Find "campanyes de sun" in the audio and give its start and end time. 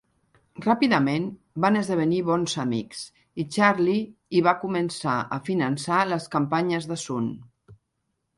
6.39-7.31